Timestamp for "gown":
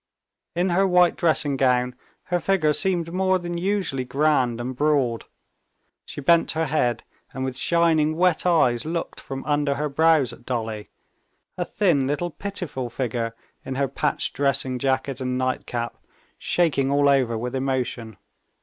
1.57-1.93